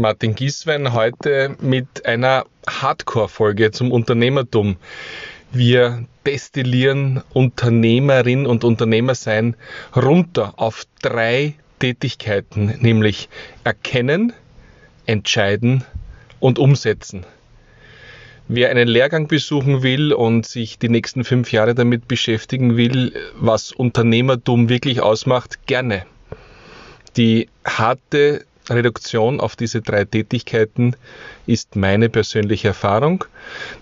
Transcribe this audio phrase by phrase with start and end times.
[0.00, 4.76] Martin Gieswein heute mit einer Hardcore-Folge zum Unternehmertum.
[5.52, 9.56] Wir destillieren Unternehmerin und Unternehmersein
[9.94, 13.28] runter auf drei Tätigkeiten, nämlich
[13.62, 14.32] erkennen,
[15.04, 15.84] entscheiden
[16.38, 17.26] und umsetzen.
[18.48, 23.70] Wer einen Lehrgang besuchen will und sich die nächsten fünf Jahre damit beschäftigen will, was
[23.70, 26.06] Unternehmertum wirklich ausmacht, gerne.
[27.18, 30.96] Die harte Reduktion auf diese drei Tätigkeiten
[31.46, 33.24] ist meine persönliche Erfahrung.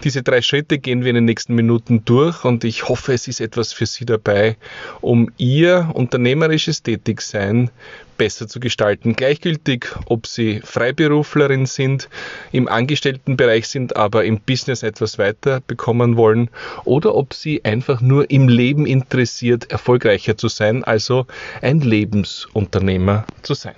[0.05, 3.41] Diese drei Schritte gehen wir in den nächsten Minuten durch und ich hoffe, es ist
[3.41, 4.56] etwas für Sie dabei,
[5.01, 7.70] um Ihr unternehmerisches Tätigsein
[8.19, 9.15] besser zu gestalten.
[9.15, 12.10] Gleichgültig, ob Sie Freiberuflerin sind,
[12.52, 16.51] im Angestelltenbereich sind, aber im Business etwas weiter bekommen wollen
[16.84, 21.27] oder ob Sie einfach nur im Leben interessiert, erfolgreicher zu sein, also
[21.62, 23.77] ein Lebensunternehmer zu sein.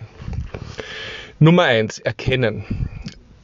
[1.43, 2.65] Nummer eins, erkennen.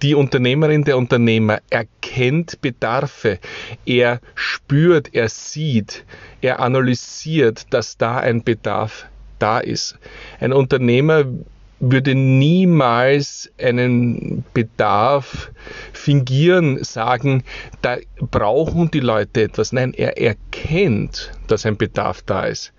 [0.02, 3.38] Die Unternehmerin, der Unternehmer erkennt Bedarfe.
[3.86, 6.04] Er spürt, er sieht,
[6.42, 9.06] er analysiert, dass da ein Bedarf
[9.38, 9.98] da ist.
[10.40, 11.24] Ein Unternehmer
[11.80, 15.50] würde niemals einen Bedarf
[15.94, 17.44] fingieren, sagen,
[17.80, 19.72] da brauchen die Leute etwas.
[19.72, 22.74] Nein, er erkennt, dass ein Bedarf da ist.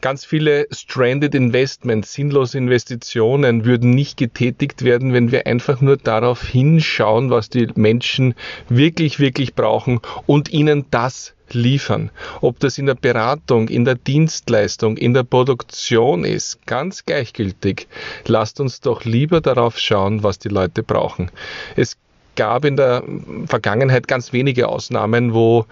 [0.00, 6.46] Ganz viele stranded Investments, sinnlose Investitionen würden nicht getätigt werden, wenn wir einfach nur darauf
[6.46, 8.34] hinschauen, was die Menschen
[8.68, 12.10] wirklich, wirklich brauchen und ihnen das liefern.
[12.40, 17.88] Ob das in der Beratung, in der Dienstleistung, in der Produktion ist, ganz gleichgültig.
[18.26, 21.30] Lasst uns doch lieber darauf schauen, was die Leute brauchen.
[21.76, 21.96] Es
[22.34, 23.02] gab in der
[23.46, 25.66] Vergangenheit ganz wenige Ausnahmen, wo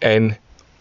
[0.00, 0.36] ein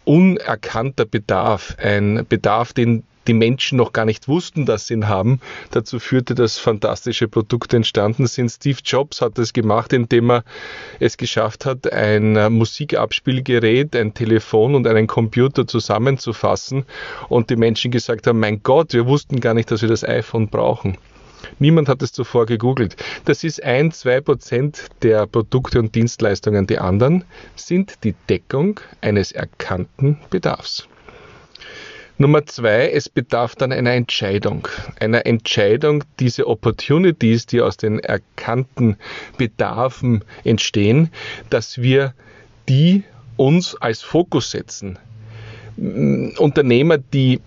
[0.07, 5.41] unerkannter Bedarf, ein Bedarf, den die Menschen noch gar nicht wussten, dass sie ihn haben.
[5.71, 8.49] Dazu führte, dass fantastische Produkte entstanden sind.
[8.49, 10.43] Steve Jobs hat es gemacht, indem er
[10.99, 16.85] es geschafft hat, ein Musikabspielgerät, ein Telefon und einen Computer zusammenzufassen
[17.27, 20.47] und die Menschen gesagt haben, mein Gott, wir wussten gar nicht, dass wir das iPhone
[20.47, 20.97] brauchen.
[21.59, 22.95] Niemand hat es zuvor gegoogelt.
[23.25, 26.67] Das ist ein, zwei Prozent der Produkte und Dienstleistungen.
[26.67, 27.25] Die anderen
[27.55, 30.87] sind die Deckung eines erkannten Bedarfs.
[32.19, 34.67] Nummer zwei, es bedarf dann einer Entscheidung.
[34.99, 38.97] Einer Entscheidung, diese Opportunities, die aus den erkannten
[39.37, 41.11] Bedarfen entstehen,
[41.51, 42.15] dass wir
[42.67, 43.03] die
[43.35, 44.97] uns als Fokus setzen.
[45.77, 47.39] Unternehmer, die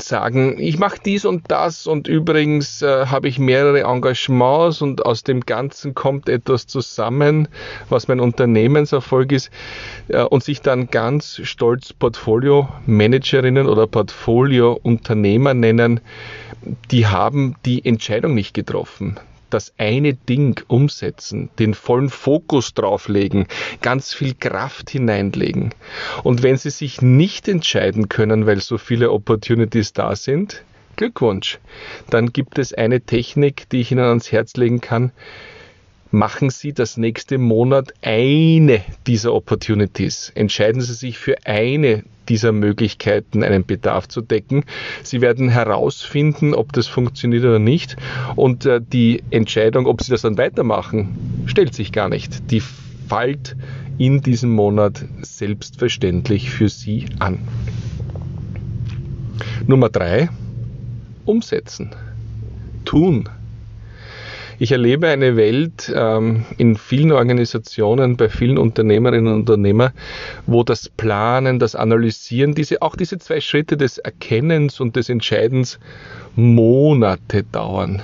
[0.00, 5.22] sagen, ich mache dies und das und übrigens äh, habe ich mehrere Engagements und aus
[5.22, 7.48] dem Ganzen kommt etwas zusammen,
[7.88, 9.50] was mein Unternehmenserfolg ist
[10.08, 16.00] äh, und sich dann ganz stolz Portfolio-Managerinnen oder Portfolio-Unternehmer nennen,
[16.90, 19.18] die haben die Entscheidung nicht getroffen
[19.52, 23.46] das eine Ding umsetzen, den vollen Fokus drauflegen,
[23.80, 25.74] ganz viel Kraft hineinlegen.
[26.22, 30.62] Und wenn Sie sich nicht entscheiden können, weil so viele Opportunities da sind,
[30.96, 31.58] Glückwunsch.
[32.10, 35.10] Dann gibt es eine Technik, die ich Ihnen ans Herz legen kann
[36.12, 40.30] machen Sie das nächste Monat eine dieser Opportunities.
[40.34, 44.64] Entscheiden Sie sich für eine dieser Möglichkeiten, einen Bedarf zu decken.
[45.02, 47.96] Sie werden herausfinden, ob das funktioniert oder nicht.
[48.36, 52.50] Und äh, die Entscheidung, ob Sie das dann weitermachen, stellt sich gar nicht.
[52.50, 52.62] Die
[53.08, 53.56] fällt
[53.98, 57.38] in diesem Monat selbstverständlich für Sie an.
[59.66, 60.28] Nummer drei,
[61.24, 61.94] umsetzen.
[62.84, 63.28] Tun.
[64.62, 69.90] Ich erlebe eine Welt ähm, in vielen Organisationen, bei vielen Unternehmerinnen und Unternehmern,
[70.46, 75.80] wo das Planen, das Analysieren, diese, auch diese zwei Schritte des Erkennens und des Entscheidens
[76.36, 78.02] Monate dauern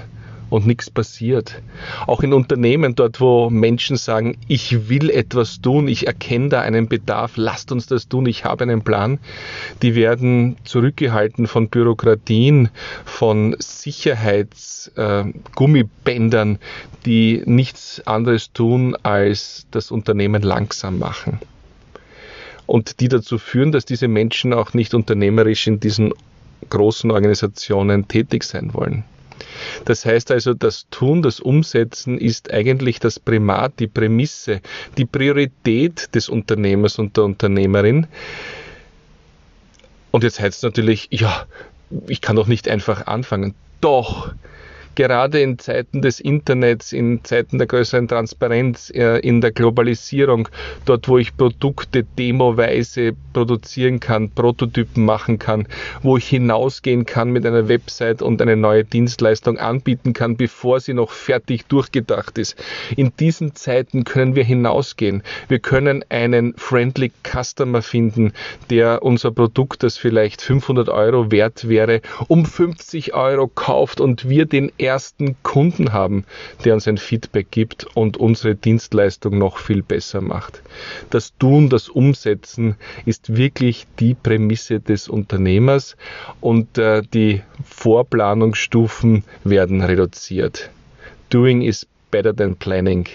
[0.50, 1.62] und nichts passiert.
[2.06, 6.88] Auch in Unternehmen, dort wo Menschen sagen, ich will etwas tun, ich erkenne da einen
[6.88, 9.18] Bedarf, lasst uns das tun, ich habe einen Plan,
[9.82, 12.70] die werden zurückgehalten von Bürokratien,
[13.04, 16.58] von Sicherheitsgummibändern, äh,
[17.04, 21.40] die nichts anderes tun, als das Unternehmen langsam machen.
[22.66, 26.12] Und die dazu führen, dass diese Menschen auch nicht unternehmerisch in diesen
[26.68, 29.04] großen Organisationen tätig sein wollen.
[29.84, 34.60] Das heißt also, das Tun, das Umsetzen ist eigentlich das Primat, die Prämisse,
[34.96, 38.06] die Priorität des Unternehmers und der Unternehmerin.
[40.10, 41.46] Und jetzt heißt es natürlich, ja,
[42.06, 43.54] ich kann doch nicht einfach anfangen.
[43.80, 44.32] Doch,
[44.98, 50.48] Gerade in Zeiten des Internets, in Zeiten der größeren Transparenz, äh, in der Globalisierung,
[50.86, 55.68] dort wo ich Produkte demoweise produzieren kann, Prototypen machen kann,
[56.02, 60.94] wo ich hinausgehen kann mit einer Website und eine neue Dienstleistung anbieten kann, bevor sie
[60.94, 62.56] noch fertig durchgedacht ist.
[62.96, 65.22] In diesen Zeiten können wir hinausgehen.
[65.46, 68.32] Wir können einen friendly Customer finden,
[68.68, 74.44] der unser Produkt, das vielleicht 500 Euro wert wäre, um 50 Euro kauft und wir
[74.44, 74.72] den
[75.42, 76.24] Kunden haben,
[76.64, 80.62] der uns ein Feedback gibt und unsere Dienstleistung noch viel besser macht.
[81.10, 85.96] Das Tun, das Umsetzen ist wirklich die Prämisse des Unternehmers
[86.40, 90.70] und äh, die Vorplanungsstufen werden reduziert.
[91.30, 93.06] Doing is better than planning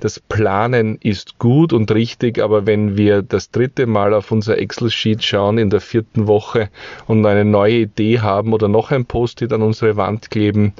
[0.00, 5.22] das Planen ist gut und richtig, aber wenn wir das dritte Mal auf unser Excel-Sheet
[5.22, 6.68] schauen in der vierten Woche
[7.06, 10.72] und eine neue Idee haben oder noch ein Post-it an unsere Wand kleben,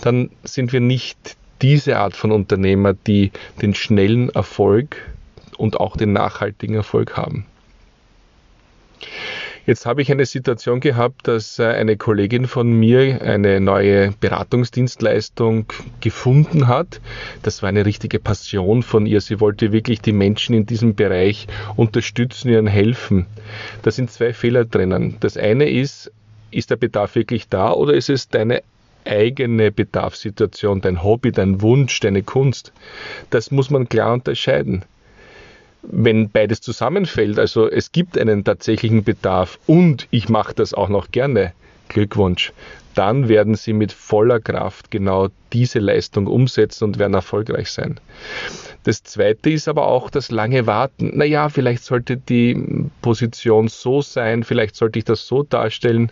[0.00, 4.96] dann sind wir nicht diese Art von Unternehmer, die den schnellen Erfolg
[5.58, 7.44] und auch den nachhaltigen Erfolg haben.
[9.70, 15.66] Jetzt habe ich eine Situation gehabt, dass äh, eine Kollegin von mir eine neue Beratungsdienstleistung
[16.00, 17.00] gefunden hat.
[17.44, 19.20] Das war eine richtige Passion von ihr.
[19.20, 21.46] Sie wollte wirklich die Menschen in diesem Bereich
[21.76, 23.26] unterstützen, ihnen helfen.
[23.82, 25.18] Da sind zwei Fehler drinnen.
[25.20, 26.10] Das eine ist,
[26.50, 28.64] ist der Bedarf wirklich da oder ist es deine
[29.04, 32.72] eigene Bedarfssituation, dein Hobby, dein Wunsch, deine Kunst?
[33.30, 34.84] Das muss man klar unterscheiden
[35.82, 41.10] wenn beides zusammenfällt, also es gibt einen tatsächlichen Bedarf und ich mache das auch noch
[41.10, 41.52] gerne,
[41.88, 42.52] Glückwunsch,
[42.94, 48.00] dann werden Sie mit voller Kraft genau diese Leistung umsetzen und werden erfolgreich sein.
[48.84, 51.16] Das zweite ist aber auch das lange Warten.
[51.16, 56.10] Naja, vielleicht sollte die Position so sein, vielleicht sollte ich das so darstellen.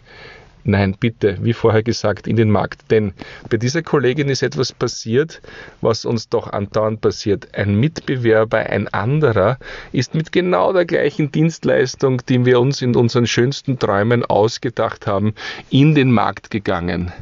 [0.64, 2.90] Nein, bitte, wie vorher gesagt, in den Markt.
[2.90, 3.12] Denn
[3.48, 5.40] bei dieser Kollegin ist etwas passiert,
[5.80, 7.54] was uns doch andauernd passiert.
[7.54, 9.58] Ein Mitbewerber, ein anderer,
[9.92, 15.34] ist mit genau der gleichen Dienstleistung, die wir uns in unseren schönsten Träumen ausgedacht haben,
[15.70, 17.12] in den Markt gegangen.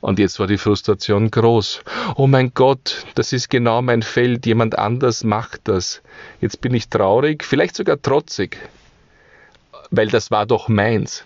[0.00, 1.82] Und jetzt war die Frustration groß.
[2.16, 6.02] Oh mein Gott, das ist genau mein Feld, jemand anders macht das.
[6.40, 8.56] Jetzt bin ich traurig, vielleicht sogar trotzig,
[9.90, 11.24] weil das war doch meins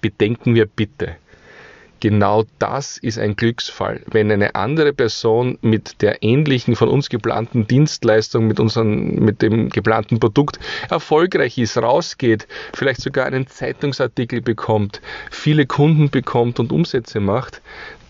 [0.00, 1.16] bedenken wir bitte,
[2.00, 4.02] genau das ist ein Glücksfall.
[4.06, 9.68] Wenn eine andere Person mit der ähnlichen von uns geplanten Dienstleistung, mit, unseren, mit dem
[9.68, 10.58] geplanten Produkt
[10.88, 15.00] erfolgreich ist, rausgeht, vielleicht sogar einen Zeitungsartikel bekommt,
[15.30, 17.60] viele Kunden bekommt und Umsätze macht,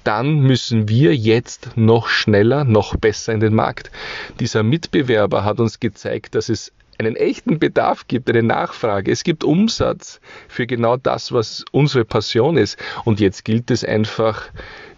[0.04, 3.90] dann müssen wir jetzt noch schneller, noch besser in den Markt.
[4.38, 9.10] Dieser Mitbewerber hat uns gezeigt, dass es einen echten Bedarf gibt, eine Nachfrage.
[9.10, 12.78] Es gibt Umsatz für genau das, was unsere Passion ist.
[13.04, 14.50] Und jetzt gilt es einfach,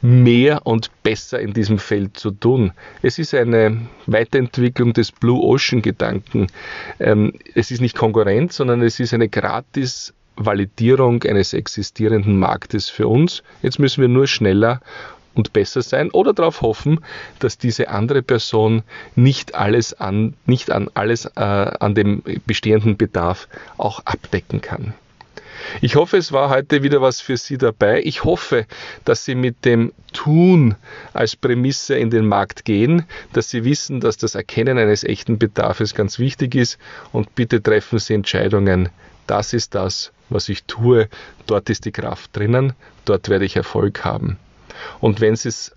[0.03, 2.73] mehr und besser in diesem Feld zu tun.
[3.03, 6.49] Es ist eine Weiterentwicklung des Blue Ocean Gedanken.
[6.99, 13.07] Ähm, es ist nicht Konkurrenz, sondern es ist eine gratis Validierung eines existierenden Marktes für
[13.07, 13.45] uns.
[13.63, 14.81] Jetzt müssen wir nur schneller
[15.35, 17.01] und besser sein oder darauf hoffen,
[17.39, 18.83] dass diese andere Person
[19.15, 23.49] nicht alles an, nicht an alles äh, an dem bestehenden Bedarf
[23.79, 24.95] auch abdecken kann.
[25.81, 28.03] Ich hoffe, es war heute wieder was für Sie dabei.
[28.05, 28.67] Ich hoffe,
[29.05, 30.75] dass Sie mit dem Tun
[31.13, 35.95] als Prämisse in den Markt gehen, dass Sie wissen, dass das Erkennen eines echten Bedarfs
[35.95, 36.79] ganz wichtig ist
[37.13, 38.89] und bitte treffen Sie Entscheidungen.
[39.27, 41.09] Das ist das, was ich tue.
[41.47, 42.73] Dort ist die Kraft drinnen.
[43.05, 44.39] Dort werde ich Erfolg haben.
[45.01, 45.75] Und wenn es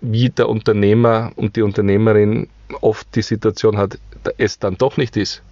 [0.00, 2.48] wie der Unternehmer und die Unternehmerin
[2.80, 3.98] oft die Situation hat,
[4.38, 5.42] es dann doch nicht ist,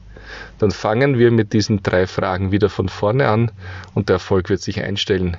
[0.59, 3.50] dann fangen wir mit diesen drei Fragen wieder von vorne an
[3.95, 5.37] und der Erfolg wird sich einstellen.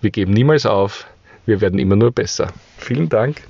[0.00, 1.06] Wir geben niemals auf,
[1.46, 2.52] wir werden immer nur besser.
[2.78, 3.42] Vielen Dank.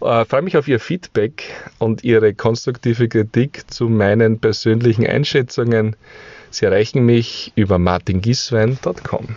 [0.00, 1.44] Äh, freue mich auf Ihr Feedback
[1.78, 5.96] und Ihre konstruktive Kritik zu meinen persönlichen Einschätzungen.
[6.50, 9.36] Sie erreichen mich über martingiswein.com.